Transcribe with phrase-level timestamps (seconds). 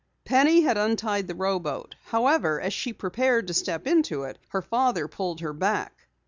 [0.25, 1.93] Penny had untied the rowboat.
[2.05, 6.07] However, as she prepared to step into it, her father pulled her back.